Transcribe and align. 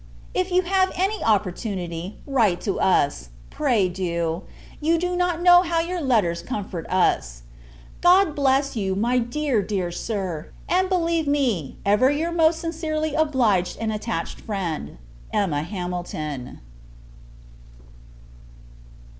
If 0.33 0.49
you 0.51 0.63
have 0.63 0.91
any 0.95 1.23
opportunity, 1.23 2.15
write 2.25 2.59
to 2.61 2.79
us; 2.79 3.29
pray, 3.51 3.87
do: 3.87 4.41
you 4.79 4.97
do 4.97 5.15
not 5.15 5.43
know 5.43 5.61
how 5.61 5.79
your 5.79 6.01
letters 6.01 6.41
comfort 6.41 6.87
us. 6.89 7.43
God 8.01 8.33
bless 8.35 8.75
you, 8.75 8.95
my 8.95 9.19
dear, 9.19 9.61
dear 9.61 9.91
Sir! 9.91 10.47
and 10.67 10.89
believe 10.89 11.27
me, 11.27 11.77
ever, 11.85 12.09
your 12.09 12.31
most 12.31 12.57
sincerely 12.57 13.13
obliged 13.13 13.77
and 13.79 13.93
attached 13.93 14.41
friend, 14.41 14.97
EMMA 15.31 15.61
HAMILTON. 15.61 16.61